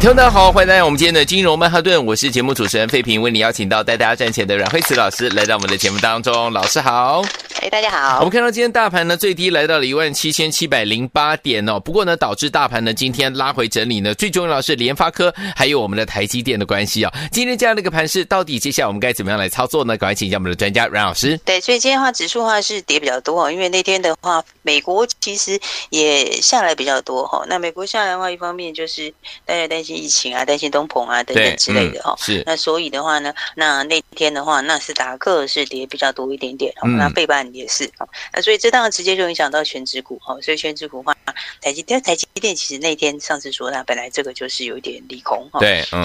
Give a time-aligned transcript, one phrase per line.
[0.00, 7.20] 听众大家好，欢迎来到我们今天的金融曼哈顿，我是节目主持人费平，为你邀请到带大家赚钱的阮慧慈老师来到我们的节目当中，老师好。
[7.60, 8.18] 哎，大家好。
[8.18, 11.80] 我们看到今天大盘呢，最低来到了一万七千七百零八点哦。
[11.80, 17.18] 不过呢，导致大盘呢今天拉回整理呢，最重要的是联发科还有我们的台积电的关系啊、哦。
[17.32, 19.96] 今天这样的一个盘势，到底接下来我们该怎么样来操作呢？
[19.96, 21.36] 赶快请教我们的专家阮老师。
[21.38, 25.58] 对，所以今天的话，指数的话是跌比较多哦，因为那天的话，美国其实
[25.90, 27.44] 也下来比较多哈。
[27.48, 29.12] 那美国下来的话，一方面就是
[29.44, 32.18] 大家担心疫情啊，担心东鹏啊等等之类的哈、嗯。
[32.18, 32.42] 是。
[32.46, 37.90] 那所以的话呢，那那天的话，纳斯达克是跌比较多一点点，嗯、那背半也是
[38.32, 41.16] 那所以这当然直接就影响到全指股哈，所以全指股的话，
[41.60, 46.02] 台积电台积电其实那天上次说它本来这个就是有一点利空哈，对，嗯，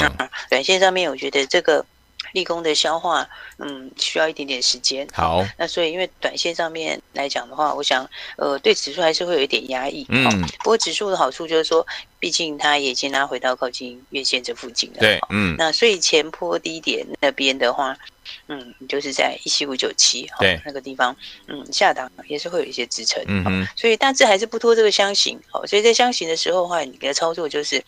[0.50, 1.86] 短线上面我觉得这个
[2.34, 5.08] 利空的消化，嗯，需要一点点时间。
[5.14, 11.88] 好，那所以因为短线上面来讲的话，我想呃对指数还是会有一点压抑，嗯，不过指数的好处就是说，
[12.20, 17.98] 毕竟它也已经拉回到靠近月线这附近了，对，嗯，那所以前坡低点那边的话。
[18.48, 21.16] 嗯，就是在一七五九七哈那个地方，
[21.48, 27.84] 嗯，下档也是会有一些支撑，嗯嗯，所以大致还是不拖这个箱型，好，所以在箱型的时候的话，你的操作就是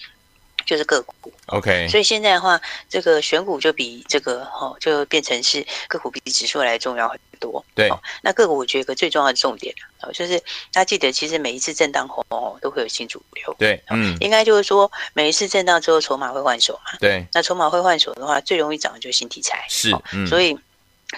[0.66, 7.90] 就是个股，OK，所以现在的话，这个选股就比这个哈就变成是个股比指数来重要很多，对，
[8.22, 9.74] 那个股我觉得个最重要的重点
[10.14, 10.40] 就是
[10.72, 12.26] 大家记得，其实每一次震荡后
[12.62, 20.58] 都会有新主流，对，嗯，应该就是说每一次震荡之后筹码会换手嘛，对，那筹码会换手的话，最容易涨的就是新题材，是，嗯，所以。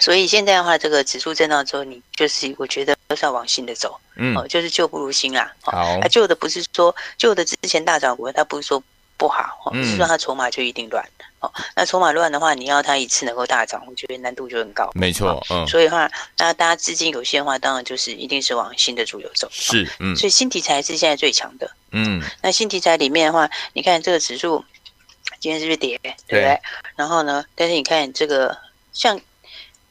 [0.00, 5.50] 所以现在的话，这个指数震荡之后，你就是我觉得都是要往新的走，嗯，就是旧不如新啦。
[5.62, 8.80] 好，啊，旧的不是说旧的之前大涨股，它不是说
[9.18, 11.04] 不好，嗯，是说它筹码就一定乱。
[11.40, 14.90] 哦，那筹码乱的话，你要它一次能够大涨，我觉得难度就很高。
[14.94, 19.46] 没错，嗯，所以的话，那大家资金有限的话，当然就是一定是往新的主流走。
[19.52, 21.70] 是，嗯，所以新题材是现在最强的。
[21.90, 24.64] 嗯，那新题材里面的话，你看这个指数
[25.40, 25.98] 今天是不是跌？
[26.26, 26.58] 对不对？
[26.96, 28.56] 然后呢，但是你看这个
[28.92, 29.20] 像。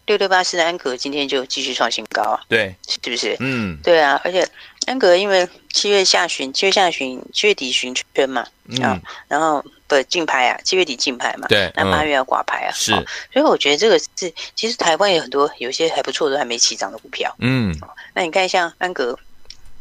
[0.07, 3.35] 六六八四的安格今天就继续创新高啊，对，是不是？
[3.41, 4.47] 嗯，对啊，而且
[4.87, 8.47] 安格因为七月下旬、七月下旬、七月底旬圈嘛，
[8.81, 12.91] 啊，然后不竞拍啊，七月底竞拍嘛，对，那八月要挂牌啊，是，
[13.31, 17.75] 所以我觉得这个是，其实台湾有很多有些还不错的，还没起涨的股票，嗯，
[18.13, 19.19] 那你看像安格。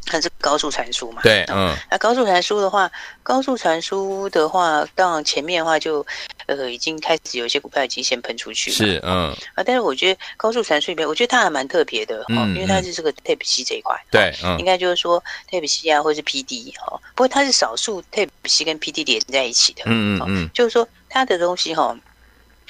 [0.06, 1.20] 它是高速传输嘛？
[1.22, 2.90] 对，嗯，那高速传输的话，
[3.22, 6.06] 高速传输的话，当然前面的话就，
[6.46, 21.96] 呃，已经开始有一些股票已经先喷出去了，是，嗯，啊，但是我觉得高速传输里面，我觉得它还蛮特别的，嗯，因为它是这个 Type C 这一块，对，嗯，应该就是说 Type C 啊，或是 PD 哈，不过它是少数 Type C 跟 PD 连在一起的，嗯嗯嗯，就是说它的东西哈，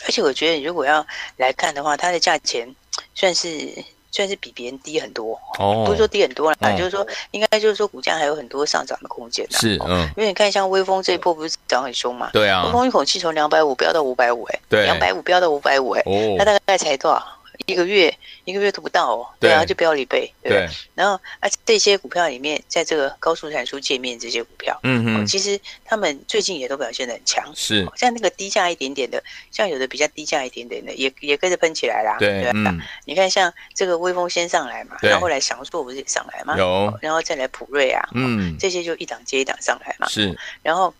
[0.06, 2.74] 而且我觉得如果要来看的话，它的价钱
[3.14, 3.70] 算是。
[4.16, 9.47] 算是比别人低很多，哦，不是说低很多啦，哦、就是说应该就是说股价还有很多上涨的空间。
[9.50, 12.31] 是，嗯，因为你看像微风这一波不是涨很凶嘛？
[12.32, 17.22] 对啊，微风一口气从两百五飙到五百五，哎，对，两百五飙到五百五，哎，哦，它大概才多少？
[17.65, 20.69] 一个月，一个月都不到哦，对啊，就飙了一倍，对，对。
[20.94, 27.87] 然后啊，这些股票里面，在这个高速传输界面这些股票，嗯嗯，其实他们最近也都表现得很强，是。
[27.97, 32.75] 像那个低价一点点的，像有的比较低价一点点的，也也跟着喷起来啦，对，对吧？
[33.05, 36.56] 你看像这个威风先上来嘛，然后后来祥硕不是也上来嘛？
[36.59, 40.39] 有，然后再来普瑞啊，嗯，这些就一档接一档上来嘛，是。
[40.62, 40.93] 然后。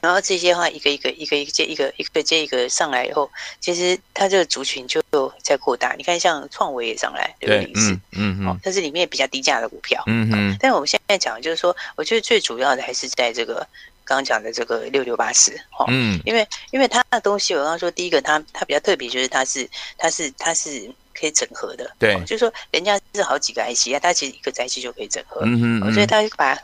[0.00, 3.30] 然后这些话一个一个一个一个接一个一个接一个上来以后，
[3.60, 5.02] 其实它这个族群就
[5.42, 5.94] 在扩大。
[5.98, 7.74] 你看，像创维也上来，对不对？
[7.78, 10.56] 是，嗯嗯，它是里面比较低价的股票，嗯嗯。
[10.58, 13.56] 但是我们现在讲的就是说，我觉得最主要的还是在这个
[14.02, 19.68] 刚刚讲的这个六六八四，哈，嗯，因为因为它的东西，我刚刚说第一个，它它比较特别，就是它是
[19.98, 26.58] 它是它是可以整合的，对，就是说人家是好几个 IC 啊，它其实一个 IC 就可以整合，嗯嗯，所以它把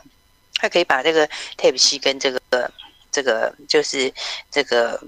[0.55, 1.27] 它可以把这个
[1.57, 2.41] Type C 跟这个。
[3.11, 4.11] 这个就是
[4.51, 5.01] 这个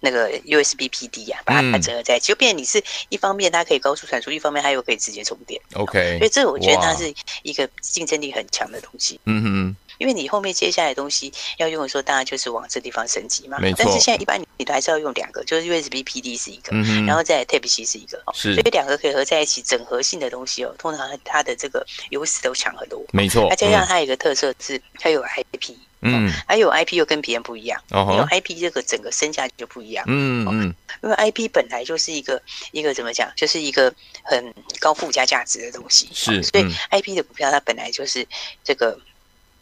[0.00, 5.60] 那个 USB PD 呀、啊，把它整合在一起，就变成你是一方面它可以高速传输，一方面它又可以直接充电。
[5.74, 9.20] OK，所以这我觉得它是一个竞争力很强的东西。
[9.26, 13.56] 嗯哼，因为你后面接下来的东西要用的时候，当然就是往这地方升级嘛。
[13.60, 13.84] 没错。
[13.84, 18.20] 但是现在一般你都还是要用两个，就是 USB PD 是一个，嗯、然后再 Type C 是一个。
[18.34, 18.54] 是。
[18.54, 23.00] 所以两个可以合在一起，整合性的东西哦，通常它的这个优势都强很多。
[23.12, 23.48] 没错。
[23.50, 25.76] 再加上它有一个特色是它有 IP。
[26.04, 30.04] 嗯，还有 IP 又跟别人不一样，因为 IP 这个整个身价就不一样。
[30.08, 33.94] 嗯嗯，因为 IP 本来就是一个一个怎么讲，就是一个
[34.24, 38.26] 很高附加价值的东西，是，所以 IP 的股票它本来就是
[38.64, 38.98] 这个。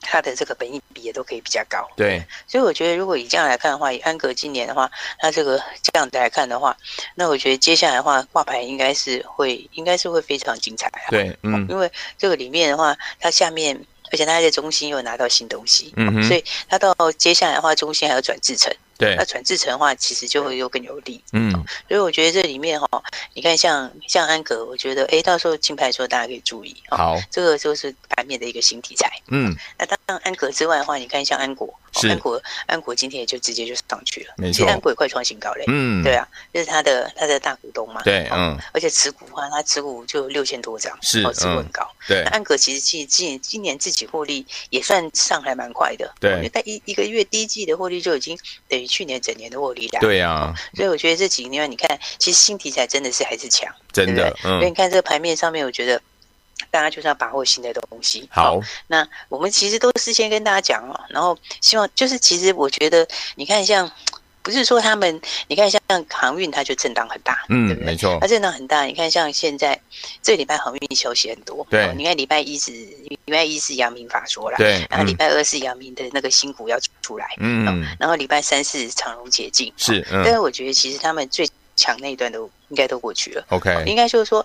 [0.01, 6.77] 它的这个本益比也都可以比较高，对，所以我觉得如果以这样来看的话，以安格今年的话，它这个这样子来看的话，
[7.15, 11.11] 那我觉得接下来的话挂牌应该是会，应该是会非常精彩啊。
[11.11, 13.79] 对，嗯，因为这个里面的话，它下面，
[14.11, 18.75] 而且它还在中心又拿到新东西，嗯哼，所以它到接下来的话，中心还要转制程。
[19.01, 21.25] 对，那转制成的话，其实就会又更有利。
[21.33, 21.51] 嗯，
[21.89, 22.87] 所以我觉得这里面哈，
[23.33, 26.77] 你看像像安格，我觉得哎，到时候竞拍的时候大家可以注意。
[26.91, 29.11] 好，这个就是盘面的一个新题材。
[29.29, 34.35] 嗯，那当然安格之外的话，你看像安国，安国，安国今天也就直接就上去了。
[34.37, 35.65] 没错，其实安国也快创新高嘞。
[35.69, 38.03] 嗯，对啊，这是他的他的大股东嘛。
[38.03, 41.89] 对，嗯，而且持股的话，他持股就六千多张，是，持股很高。
[42.07, 46.13] 对，安格其实今今今年自己获利也算上还蛮快的。
[46.21, 48.39] 对，在一一个月第一季的获利就已经
[48.69, 49.73] 等于去年整年的获。
[50.01, 54.31] 对呀、啊，所以我觉得这几年你看，其实新题材真的是还是强，真的。
[54.31, 56.03] 对对嗯，所以你看这个盘面上面，我觉得
[56.71, 58.29] 大家就是要把握新的东西。
[58.31, 63.07] 好，哦、那我们其实都事先跟大家讲哦，然后希望就是其实我觉得
[63.37, 63.91] 你看像。
[64.43, 67.87] 不是说他们，你看像航运，它就震荡很大，嗯，对不对？
[67.87, 68.85] 没错，它震荡很大。
[68.85, 69.79] 你看像现在
[70.23, 71.87] 这礼拜航运休息很多，对。
[71.87, 74.87] 哦、你看礼拜一是礼拜一是阳明法说了，对。
[74.89, 77.87] 然后礼拜二是阳明的那个新股要出来，嗯、哦。
[77.99, 80.01] 然后礼拜三是长荣解禁，是。
[80.11, 81.47] 嗯、但是我觉得其实他们最
[81.77, 83.83] 强那一段都应该都过去了，OK、哦。
[83.87, 84.45] 应该就是说，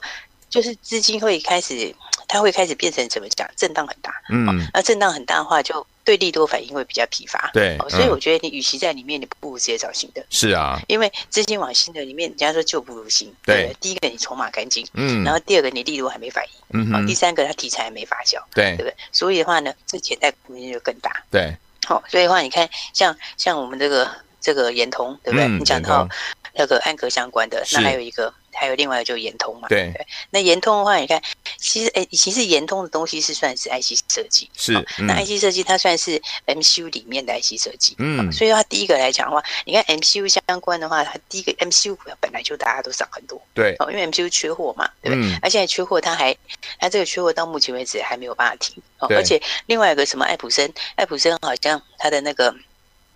[0.50, 1.96] 就是资金会开始，
[2.28, 3.50] 它会开始变成怎么讲？
[3.56, 4.48] 震荡很大，嗯。
[4.48, 5.86] 哦、那震荡很大的话就。
[6.06, 10.24] 对利多反应会比较疲乏，对，所以我觉得你与其在里面，你不如直接找新的。
[10.30, 13.34] 是啊，因为资金往新的里面，人家说旧不如新。
[13.44, 18.96] 对，第一个你筹码干净，嗯，然后第二个你利多还没反应，嗯哼，第三个它题材还没发酵，对，对不对？
[19.12, 21.24] 所以的话呢，这潜在空间就更大。
[21.32, 24.10] 对，好，所以的话，你看像像我们这个
[24.40, 25.48] 这个延通，对不对？
[25.48, 26.08] 你讲到
[26.54, 28.32] 那个安格相关的，那还有一个。
[28.56, 31.22] 还有另外一个就是延通嘛，对，对，那延通的话，你看，
[31.58, 45.30] 其实哎，其实延通的东西是算是 IC 设计，是，嗯、那 IC 设计它算是 MCU 里面的 IC 设计，嗯，所以它第一个来讲的话，你看 MCU 相关的话，它第一个 MCU 本来就大家都涨很多，对，哦，因为 MCU 缺货嘛，对不对？
[45.32, 46.36] 嗯、而且缺货，它还，
[46.80, 52.56] 它这个缺货到目前为止还没有办法停，哦，而且另外一个什么爱普生，爱普生好像它的那个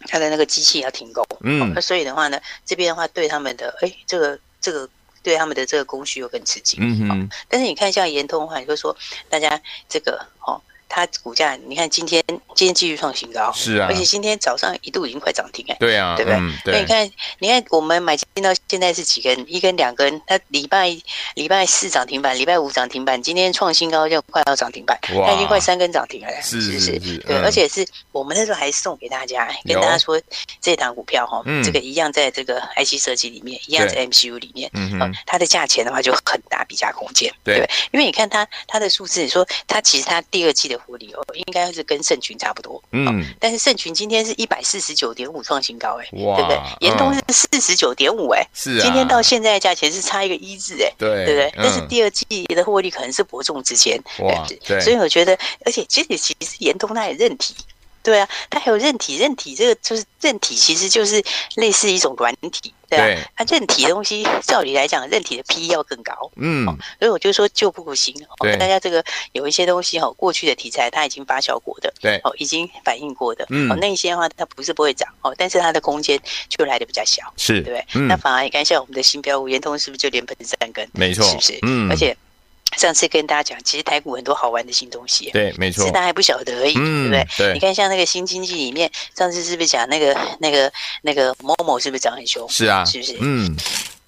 [0.07, 4.89] 它的那个机器要停工，嗯，那、哦、所以的话呢，这边的话对他们的，哎，这个这个。
[5.23, 7.27] 对他们的这个供需又更刺激，嗯哼、哦。
[7.47, 8.95] 但是你看，像严通的话，你就说
[9.29, 10.61] 大家这个哦。
[10.89, 12.21] 它股价，你看今天
[12.55, 16.39] 今天继续创新高，是啊，而且今天早上一度已经快涨停哎，对啊，对不对？
[16.39, 16.73] 嗯、对。
[16.73, 19.45] 所以你看，你看我们买进到现在是几根？
[19.47, 20.89] 一根两根，它礼拜
[21.35, 30.19] 礼拜四涨停板，礼拜五涨停板，今天创新高就快要涨停板，哇它已经快三根涨停了，是是是，对，嗯、而且是我们那时候还送给大家，跟大家说
[30.59, 41.69] 这档股票哈，嗯、这个一样在这个 IC 设计里面，一样在 MCU 里面，嗯哼，它的价钱的话就很大比价空间，对，对，因为你看它它的数字，你说它其实它第二季的获利哦，应该。
[41.69, 46.59] 是跟盛群差不多，嗯，但是盛群今天是一百四十九点五创新高，哎，对不对？
[46.79, 51.53] 延通是四十九点五，哎，是啊，今天到现在的价钱是差一个一字，哎，对，对不对？
[51.55, 57.53] 但是第二季的获利可能是伯仲之间，哇，对，所以我觉得，而且其实其实延通他也认体。
[58.01, 61.23] 对啊，它还有韧体，韧体这个就是韧体，其实就是
[61.55, 63.05] 类似一种软体，对啊。
[63.05, 68.13] 对它韧体的东西，照理来讲，韧体的 PE 要更高，嗯、哦，所以我就说旧不行。
[68.59, 69.03] 大家这个
[69.33, 77.85] 有一些东西哈、哦，过去的题材它已经发酵过的，对，哦，已经反映过的，嗯，哦，那些的话它不是不会涨，哦，但是它的空间就来的比较小，是，对不对？
[77.95, 80.87] 嗯、那反而你看像我们的新标五元通是不是就连喷三根？
[80.93, 81.59] 没错，是不是？
[81.63, 82.15] 嗯，而且。
[82.77, 87.45] 上次跟大家讲，其实台股很多好玩的新东西，对，没错，只是大家还不晓得而已，嗯、对不对？
[87.47, 90.71] 对，你看像那个新经济里面，上次是不是讲那个那个
[91.01, 92.47] 那个 Momo 是不是涨很凶？
[92.47, 93.17] 是啊，是不是？
[93.19, 93.55] 嗯，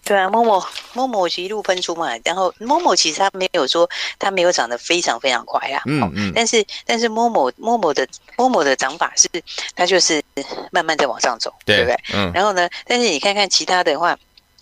[0.04, 0.64] 对啊，Momo
[0.94, 3.90] Momo 一路喷出嘛，然后 Momo 其实它没有说
[4.20, 9.28] 它没有涨得非常非常快啊，嗯嗯，嗯但是但是 Momo Momo 的 Momo 的涨法是
[9.76, 10.24] 它就是
[10.72, 12.00] 慢慢在往上走，对，对不对？
[12.14, 14.18] 嗯，然后呢，但是你看看其他的话，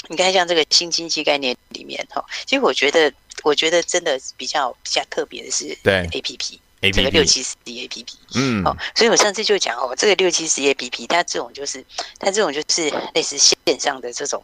[0.07, 3.11] 你看像这个新经济概念里面哈，其实我觉得。
[3.43, 11.85] 我觉得真的比较比较特别的是对 A P P，这个六七十一 A P P，嗯，哦，所以我上次就讲哦，这个六七十一 A P P，它这种就是
[12.19, 14.43] 它这种就是类似线上的这种，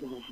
[0.00, 0.22] 嗯。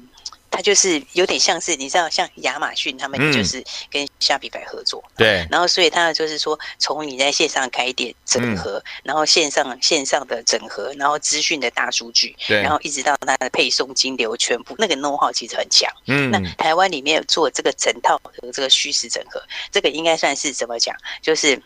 [0.53, 15.91] 它就是有点像是你知道，像亚马逊他们就是跟虾皮牌合作，对，然后所以他就是说，从你在线上开店整合，然后线上线上的整合，然后资讯的大数据，对，然后一直到它的配送金流，全部那个 know how 其实很强。
[16.07, 20.95] 嗯，那台湾里面做这个整套的这个虚实整合，这个应该算是怎么讲？
[21.23, 21.61] 就是。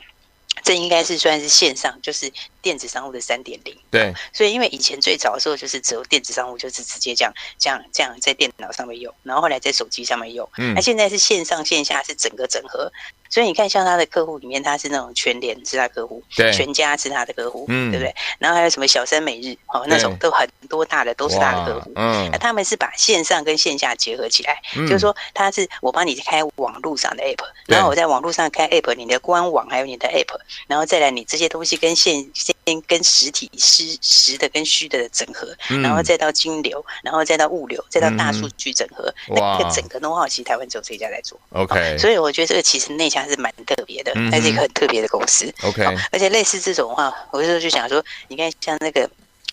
[0.66, 2.28] 这应该是算是线上，就是
[2.61, 3.73] 电子商务的三点零。
[3.88, 10.49] 对，所以因为以前最早的时候就是只有电子商务，就是直接这样这样这样在电脑上面用，然后后来在手机上面用。
[10.58, 12.92] 嗯，那现在是线上线下是整个整合。
[13.28, 18.14] 所以你看，像他的客户里面，他是那种全联是他客户，对，全家是他的客户，嗯，对不对？
[18.38, 32.55] 然后还有什么小生每日，哦，那种都很多大的都是他的客户，嗯，那他们是把线上跟线下结合起来，嗯、就是说他是我帮你开网络上的 app，然后我在网络上开 app，你的官网还有你的 app，然后再来你这些东西跟线线
[32.87, 35.49] 跟实体实实的跟虚的整合，
[35.82, 43.11] 然后再到金流，然后再到物流，再到大数据整合，嗯、那个整个 know-how 其实台湾只有这一家在做，OK，所以我觉得这个其实内。
[43.16, 45.50] 还是蛮特别的，它是一个很特别的公司。
[45.62, 45.82] OK，
[46.12, 49.08] 而且类似这种的话，我就就想说，你看像那个。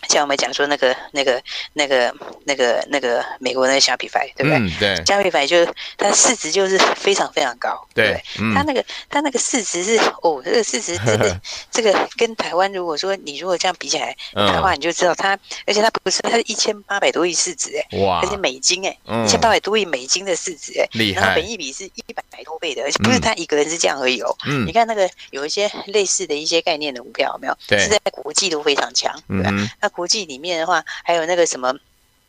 [0.08, 1.42] 像我们讲说那个、那个、
[1.72, 4.58] 那个、那个、那个美国那个 Shopify，对不对？
[4.58, 4.94] 嗯，对。
[5.04, 8.54] Shopify 就是它的市值就是非常非常高，对，对。
[8.54, 21.20] 它那个它那个市值是哦，这个市值 真的这个跟台湾如果说你如果这样比起来的话，你就知道它，而且它不是它是一千八百多亿市值哎，哇，而且美金哎，一千八百多亿美金的市值哎，厉害。
[21.20, 24.36] 然后本益比是一百多倍的，而且不是他一个人是这样而已哦。
[24.46, 24.66] 嗯。
[24.66, 27.56] 你看那个有一些类似的一些概念的股票有没有？
[27.66, 27.78] 对。
[27.78, 29.50] 是在国际都非常强，对吧？
[29.80, 29.88] 那。
[29.94, 31.74] 国际里面的话，还有那个什么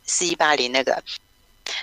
[0.04, 1.02] 四一八零那个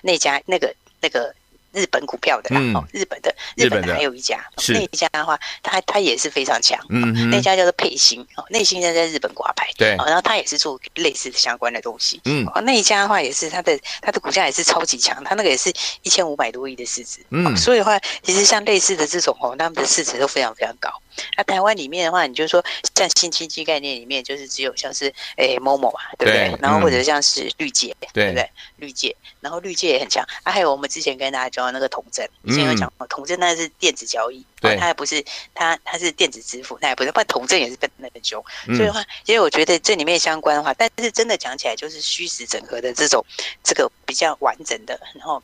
[0.02, 1.34] 那家那个那个
[1.74, 3.96] 日本股票的啦，哦，日本的日本的。
[3.96, 15.74] 还有一家，那一家的话，它它也是非常强，嗯，那家叫做沛兴哦，沛兴在在日本挂牌，对，然后它也是做类似的相关的东西，嗯，哦，那一家的话也是它的它的股价也是超级强，它那个也是
[16.04, 20.92] 一千五百多亿的市值，嗯，所以的话，其实像类似的这种哦，他们的市值都非常非常高。
[21.38, 22.64] 那台湾里面的话，你就说
[22.96, 26.58] 像新经济概念里面，就是只有像是诶 Momo 啊，对不对？
[26.62, 28.50] 然后或者像是绿界，对不对？
[28.78, 30.26] 绿界，然后绿界也很强。
[30.44, 38.44] 啊，还有我们之前跟大家讲的那个统证，之前有讲过，统证那是电子交易，对，它也不是它它是电子支付，那也不是，不然统证也是跟那个凶。
[38.66, 43.26] 所以的话，其实我觉得这里面相关的话，但是真的讲起来，就是虚实整合的这种
[43.64, 45.42] 这个比较完整的，然后。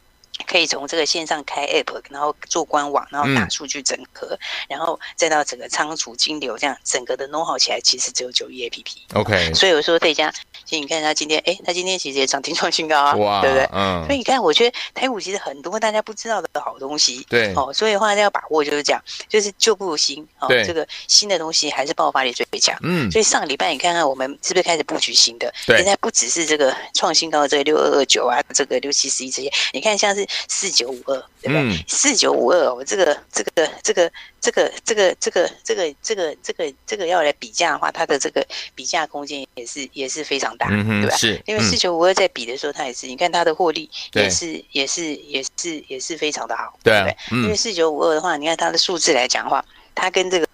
[0.48, 8.84] 可以从这个线上开 app，然后做官网，然后大数据整合，嗯、然后再到整个仓储金流，这样整个的 know how 起来，其实只有九一 app。
[9.14, 10.32] OK，所以我说这家，
[10.66, 13.70] 其实你看他今天，哎，他今天其实也涨停创新高啊，哇对不对？
[13.74, 14.04] 嗯。
[14.06, 17.72] 所以你看，我觉得台股其实很多大家不知道的好东西，对哦。
[17.74, 20.48] 所以的话要把握，就是这样，就是旧不如新哦。
[20.48, 20.64] 对。
[20.64, 22.76] 这个新的东西还是爆发力最强。
[22.82, 23.12] 嗯。
[23.12, 25.54] 所以上个礼拜你看看，我们是不是开始布局新的？
[25.68, 25.78] 对。
[25.78, 30.26] 现在不只是这个创新高的这个六二二九啊，这个六七十一这些，你看像是。
[30.48, 31.86] 四九五二，对不对？
[31.88, 38.46] 四九五二，我这个这个这个这个这个这个这个这个这个这个要来比价的话，它的这个
[38.76, 41.16] 比价空间也是也是非常大，对吧？
[41.16, 47.18] 是，因为四九五二在比的时候，它也是，你看它的获利也是也是也是也是非常的好，对不对？
[47.44, 49.64] 因为四九五二的话，你看它的数字来讲的话，
[49.96, 50.48] 它跟这个。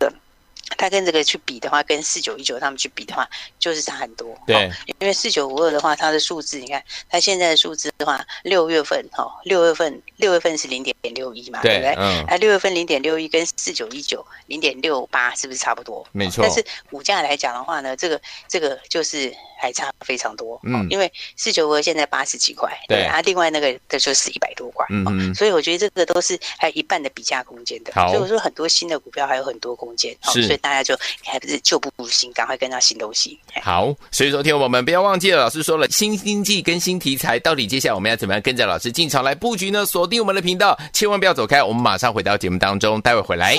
[0.78, 3.28] 它跟这个去比的话，跟四九一九他们去比的话，
[3.60, 4.36] 就是差很多。
[4.48, 4.70] 对，
[5.00, 11.94] 因为四九五二的话，它的数字，你看它现在的数字的话，六月份哈，六月份六月份是零点六一嘛，对不对？
[11.98, 12.26] 嗯。
[12.26, 16.06] 啊，六月份零点六一跟四九一九零点六八是不是差不多？
[16.12, 16.44] 没错。
[16.44, 20.60] 但是股价来讲的话呢，这个这个就是还差非常多。
[20.64, 20.88] 嗯。
[20.90, 24.86] 因为四九五二现在八十几块，对啊，另外那个的就是一百多块。
[24.90, 25.34] 嗯。
[25.36, 27.94] 所以我觉得这个都是还有一半的比价空间的。
[27.94, 28.08] 好。
[28.08, 30.16] 所以我说很多新的股票还有很多空间。
[30.24, 30.55] 是。
[30.58, 33.40] 大家就还不是旧不如新，赶快跟上新东西。
[33.62, 39.86] 好，所以说听我们不要忘记了，老师说了新经济跟新题材，到底接下来我们要怎么样跟着老师进场来布局呢？
[39.86, 43.56] 锁定我们的频道，千万不要走开，我们马上回到节目当中，待会回来。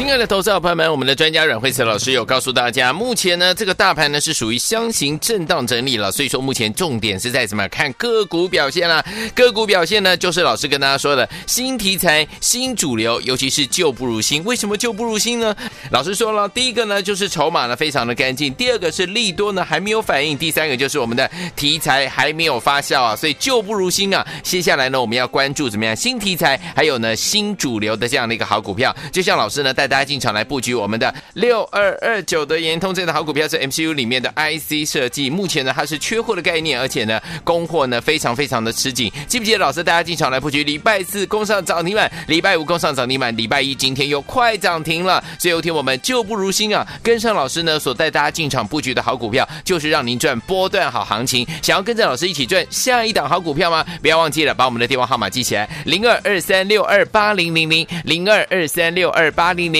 [0.00, 9.04] 亲爱的投资者朋友们，我们的专家阮慧慈老师有告诉大家，目前呢这个大盘呢是属于箱型震荡整理了，所以说目前重点是在怎么看个股表现啦。
[9.34, 14.42] 个股表现呢，就是老师跟大家说的新题材、新主流，尤其是旧不如新。
[14.44, 15.54] 为什么旧不如新呢？
[15.90, 24.26] 老师说了，第一个呢就是筹码呢非常的干净，第二个是利多呢还没有反应，第三个就是我们的题材还没有发酵啊，所以旧不如新啊。
[24.42, 29.74] 接下来呢我们要关注怎么样新题材，还有呢新主流的这样的一个好股票，就像老师呢。
[29.80, 35.28] 带大家进场来布局我们的六二二九的延通这样的好股票，是 MCU 里面的 IC 设计。
[35.28, 39.10] 目前呢，它是缺货的概念，而且呢，供货呢非常非常的吃紧。
[39.26, 40.62] 记不记得老师大家进场来布局？
[40.62, 45.20] 礼拜四攻上涨停板，礼拜五攻上涨停板，礼拜一今天又快涨停了。
[45.40, 51.44] 所以有天我们旧不如新啊，跟上老师呢所带大家进场布局的好股票，就是让您赚波段好行情。
[51.60, 53.84] 想要跟着老师一起赚下一档好股票吗？
[54.00, 59.79] 不要忘记了把我们的电话号码记起来：零二二三六二八零零零零二二三六二八零零。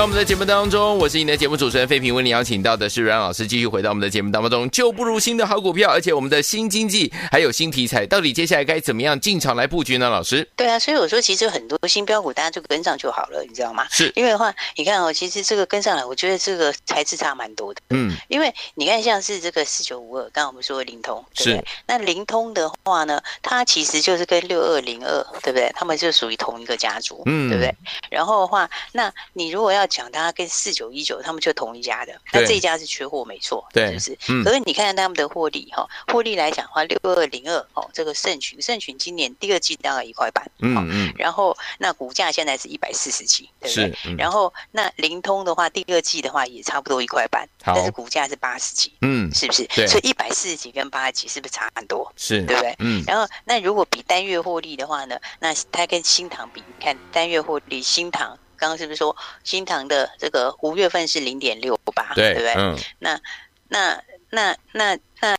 [0.00, 4.70] 到我们的节目当中，我是你的节目主持人费平，为你邀请到的是阮老师，继续回到我们的节目当中。
[4.70, 10.08] 旧不如新的好股票，而且我们的新经济还有新题材，到底接下来该怎么样进场来布局呢？
[10.08, 13.86] 老师，对啊，所以我说其实很多新标股大家就跟上就好了，你知道吗？
[13.90, 17.82] 是因为的话，你看哦，其实这个跟上来，我觉得这个材质差蛮多的。
[17.90, 21.56] 嗯，因为你看像是这个四九五二，刚刚我们说的灵通，对不对？
[21.58, 25.70] 是那灵通的话呢，它其实就是跟六二零二，对不对？
[25.74, 27.74] 他们就属于同一个家族，嗯，对不对？
[28.08, 30.10] 然后的话，那你如果要讲。
[30.12, 34.32] 它跟四九一九，他们就同一家的，那这一家是缺货没错，对，是不是？
[34.32, 43.98] 嗯、可是你看看他们的获利哈，获利来讲的话，六二零二哦，这个盛群，盛群今年第二季大概一块半，嗯嗯，然后那股价现在是一百四十几，对不对？
[44.06, 49.64] 嗯、然后那灵通的话，第二季的话也差不多一块半，但是股价是八十几，嗯，是不是？
[49.74, 52.12] 对，所以一百四十几跟八十几是不是差很多？
[52.16, 52.74] 是，对不对？
[52.78, 58.38] 嗯，然后那如果比单月获利的话呢，那它跟新塘比，你看单月获利，新唐。
[58.60, 62.52] 刚刚是不是说新塘的这个五月份是零点六八，对不对？
[62.54, 63.20] 嗯，那
[63.68, 64.98] 那那那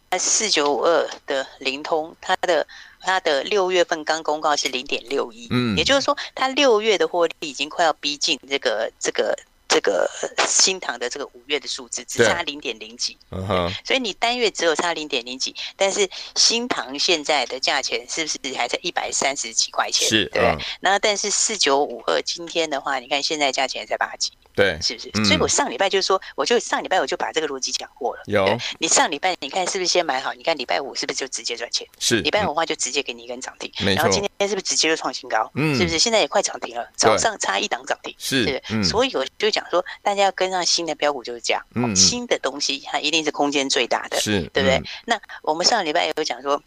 [0.09, 2.65] 那四九五二的灵通，它的
[2.99, 9.37] 它的六月份刚公告是零点六一，嗯，也就是说它六月的获利已经快要逼近这个这个。
[9.71, 10.05] 这个
[10.45, 20.09] 新塘的这个五月的数字只差零点零几，嗯哼，所以你单月只有差零点零几，但是新塘现在的价钱是不是还在一百三十几块钱？
[20.09, 20.41] 是，对。
[20.81, 24.33] 然后但是四九五二今天的话，你看现在价钱还在八几。
[24.55, 25.11] 对，是不是？
[25.13, 28.23] 嗯、所以我上礼拜就说，我就上礼拜我就把这个逻辑讲过了。
[28.27, 28.45] 有，
[28.79, 30.33] 你上礼拜你看是不是先买好？
[30.33, 31.87] 你看礼拜五是不是就直接赚钱？
[31.99, 33.71] 是，礼拜五的话就直接给你一根涨停。
[33.95, 35.49] 然后今天是不是直接就创新高？
[35.55, 35.97] 嗯，是不是？
[35.97, 38.13] 现在也快涨停了，早上差一档涨停。
[38.17, 41.63] 是，是，嗯、所以我就讲说，大家要跟上新的标股就是这样。
[41.75, 44.77] 嗯，新的东西它一定是空间最大的，是对不对？
[44.77, 46.61] 嗯、那我们上礼拜也有讲说，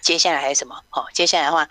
[0.00, 0.74] 接下来还有什么？
[0.90, 1.68] 哦，接下来的话。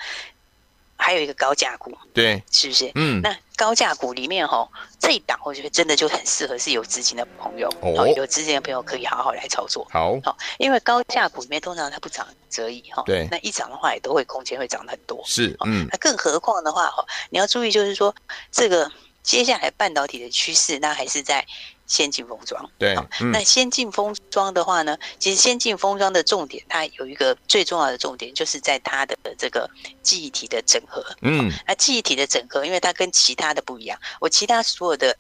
[1.00, 2.92] 还有一个高价股，对，是不是？
[2.96, 9.86] 嗯，那高价股里面哈，这一档我觉得真的就很适合是有资金的朋友，哦，有资金的朋友可以好好来操作。
[9.92, 15.22] 好，好，因为高价股里面通常它不涨则已哈，对，那一涨的话也都会空间会涨很多。
[15.26, 18.16] 是，嗯，那更何况的话哈，你要注意就是说，
[18.52, 18.90] 这个
[19.24, 21.46] 接下来半导体的趋势，那还是在。
[21.88, 29.70] 先进封装，对，嗯、那先进封装的话呢，其实先进封装的重点，它有一个最重要的重点，就是在它的这个
[30.04, 31.04] 记忆体的整合。
[31.22, 35.18] 嗯，那记忆体的整合，因为它跟其他的不一样，我其他所有的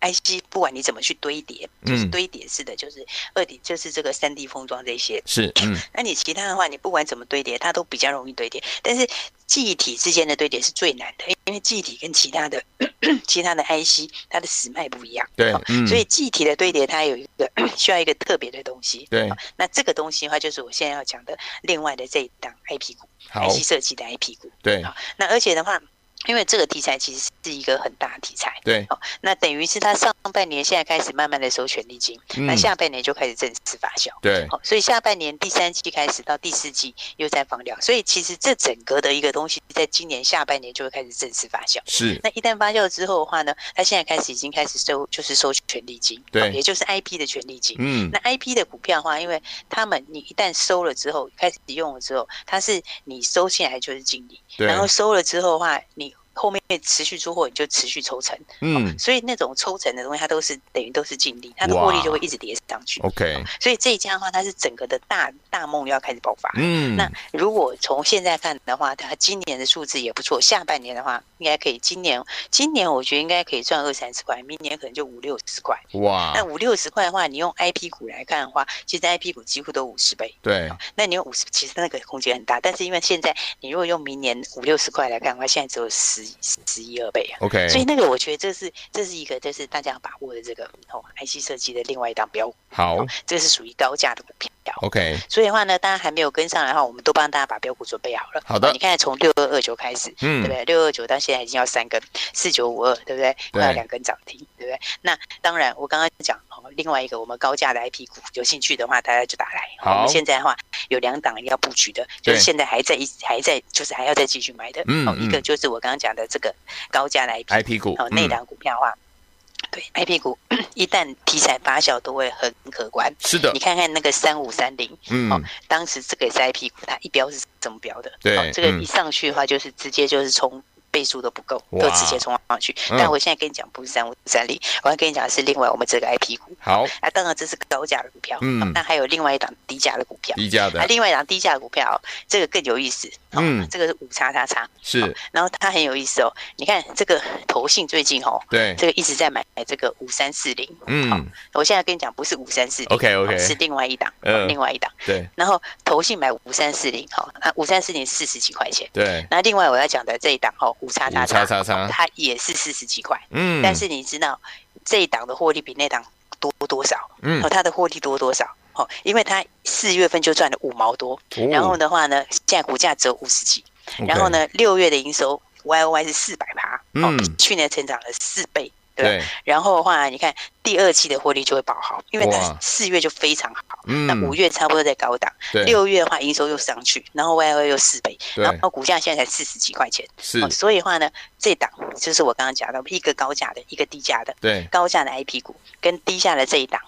[0.00, 5.22] IC，不管你怎么去堆叠，就是堆叠式的，就是二 D，就是这个三 D 封装这些。
[5.26, 9.06] 是，嗯， 那你其他的话，你不管怎么堆叠，它都比较容易堆叠，但是。
[9.46, 12.60] 记忆体之间的堆叠是最难的，因为记忆体跟其他的
[13.28, 24.82] 其他的 IC 它的死脉不一样，对，嗯、所以记忆体的堆叠它有一个 需要一个特别的东西，对，那这个东西的话就是我现在要讲的另外的这一档 IP 股，IC 设计的 IP 股，对，
[25.16, 25.80] 那而且的话。
[26.26, 56.15] 因为这个题材其实是一个很大的题材，对，哦，那等于是它上半年现在开始慢慢的收权利金，嗯、那下半年就开始正式发酵，对，好，所以下半年第三季开始到第四季又在放量，所以其实这整个的一个东西，在今年下半年就会开始正式发酵，是，那一旦发酵之后的话呢，它现在开始已经开始收，就是收权利金，对，也就是 IP 的权利金，嗯，那 IP 的股票的话，因为他们你一旦收了之后，开始用了之后，它是你收进来就是净利，然后收了之后的话，你。
[56.36, 63.00] 后面持续出货，你就持续抽成，嗯、哦，所以那种抽成的东西，它都是等于都是净利，它的获利就会一直叠上去。
[63.00, 66.52] OK，所以这一家的话，它是整个的大大梦要开始爆发。
[66.56, 71.78] 嗯，那如果从现在看的话，它今年的数字也不错，下半年的话应该可以。
[71.78, 75.74] 今年今年我觉得应该可以赚二三十块，明年可能就五六十块。
[75.94, 80.34] 哇，那五六十块的话，你用 IP 股来看的话，其实 IP 股几乎都五十倍。
[80.42, 82.60] 对、哦，那你用五十，其实那个空间很大。
[82.60, 86.25] 但是因为现在你如果用明年五六十块来看的话，现在只有十。
[86.40, 92.48] 十一二倍啊，OK，所以那个我觉得这是这是一个就是大家要把握的这个哦，IC 设计的另外一档标。
[92.48, 94.48] 股，好，哦、这是属于高价的股票
[94.82, 100.64] ，OK，所以的话呢，大家还没有跟上来的话，我们都帮大家把标股准备好了，好的，哦、你看从六二二九开始，嗯，对不对？
[100.64, 102.00] 六二九到现在已经要三根，
[102.32, 103.36] 四九五二，对不对？
[103.52, 104.80] 快要两根涨停，对不对？
[105.02, 106.45] 那当然，我刚刚讲哦，
[106.76, 109.62] 另外一个我们高价的 IP 股，有兴趣的话，大家就打来。
[109.78, 110.56] 好，我们现在的话
[110.88, 116.54] 有两档要布局的，就是现在还在一还在就是还要再继续买的，嗯，哦，一个就是我刚刚讲的这个。
[116.90, 120.38] 高价的 IP, IP 股哦，内档股票的话，嗯、对 IP 股
[120.74, 123.12] 一旦题材发酵，都会很可观。
[123.18, 128.12] 是的，你看看那个三五三零，嗯，哦，当时这个也是 IP 股，它一标是怎么标的？
[128.20, 130.62] 对、哦，这个一上去的话，就是直接就是冲
[130.96, 132.74] 倍数都不够，都直接冲上去。
[132.88, 136.56] 但我现在跟你讲，不是三五三零，我要跟你讲的是另外我们这个 IP 股。
[136.58, 154.10] 好，啊，当然这是高价的股票，嗯，那还有另外一档低价的股票，低价的，啊，另外一档低价的股票，这个更有意思，嗯，这个是五叉叉叉，是，然后它很有意思哦，你看这个投信最近哦，对，这个一直在买这个五三四零，嗯，我现在跟你讲，不是五三四零，OK OK，是另外一档，
[154.48, 164.40] 另外一档，对，然后投信买五三四零，好，那，五三四零四十几块钱，对，那另外我要讲的这一档哈，五叉叉叉叉叉，它也是四十几块，嗯，但是你知道
[164.84, 166.04] 这一档的获利比那档
[166.38, 166.96] 多多少？
[167.22, 168.48] 嗯，哦它的获利多多少？
[168.74, 171.18] 哦，因为它四月份就赚了五毛多，
[171.50, 173.64] 然后的话呢，现在股价只有五十几，
[174.06, 178.70] 然后呢，六月的营收 Y O Y 是四百趴，嗯，去年成长了四倍。
[179.04, 196.80] 对，然后的话，你看第二期的获利就会爆好，因为它四月就非常好，那五月差不多在高档，六月的话营收又上去，然后 Y O 又四倍，然后股价现在才四十几块钱，是，所以的话呢，这档就是我刚刚讲到一个高价的，一个低价的，对，高价的 I P 股跟低价的这一档。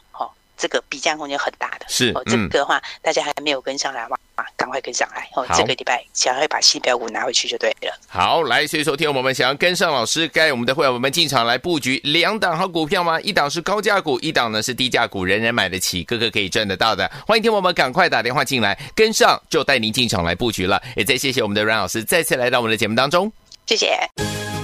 [0.58, 7.96] 这个比价空间很大的，是哦，这个的话大家还没有跟上来嘛，啊，赶快跟上来哦，这个礼拜想要把新标股拿回去就对了。
[8.08, 13.20] 好，来，所以说听我们想要跟上老师，该我们的会员们进场来布局两档好股票吗？
[13.20, 17.08] 一档是高价股，一档呢是低价股，人人买得起，个个可以赚得到的。
[17.24, 20.82] 欢迎听我们赶快打电话进来，跟上就带您进场来布局了。
[20.96, 23.32] 也再谢谢我们的阮老师再次来到我们的节目当中，
[23.66, 23.96] 谢谢。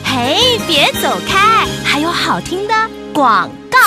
[0.04, 2.74] 嘿，别走开，还有好听的
[3.12, 3.78] 广告。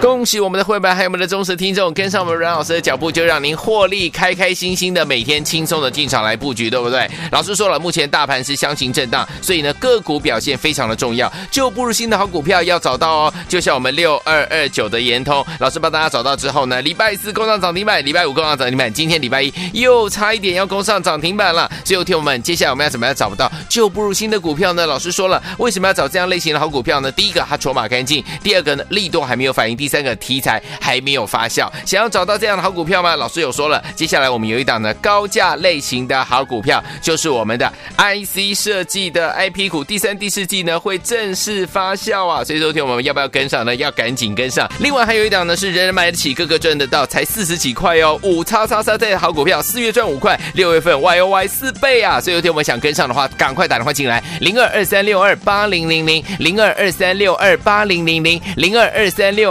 [0.00, 7.08] 恭喜我们的会员，还有我们的忠实听众，跟上我们阮老师的脚步，就让您获利开开心心的每天轻松的进场来布局，对不对？
[7.30, 13.34] 老师说了，目前大盘是箱型震荡，所以呢个股表现非常的重要，旧不如新的好股票要找到哦。
[13.48, 21.70] 就像我们六二二九的延通，老师帮大家找到之后呢，礼拜四攻上涨停板，礼拜五攻上涨停板，今天礼拜一又差一点要攻上涨停板了。
[21.84, 24.86] 最后听我们，接下来我们要怎么样找不到旧不如新的股票呢？
[24.86, 27.12] 老师说了，为什么要找这样类型的好股票呢？
[27.12, 29.79] 第一个，它筹码干净；第二个呢，力度还没有反应。
[29.80, 33.16] 第三个题材还没有发酵，想要找到这样的好股票吗？
[33.16, 42.44] 老师有说了，接下来我们有一档呢高价类型的好股票，就是我们的 IC 设计的 IP 股，第三、第四季呢会正式发酵啊！
[42.44, 43.74] 所以说，天我们要不要跟上呢？
[43.76, 44.70] 要赶紧跟上。
[44.80, 52.20] 另外还有一档呢是人人买得起、个个赚得到，才四十几块哦，五叉叉叉这好股票，四月赚五块，六月份 Y O Y 四倍啊！
[52.20, 59.50] 所以说，听我们想跟上的话，赶快打电话进来，零二二三六二八零零零，零二二三六二八零零零，零二二三六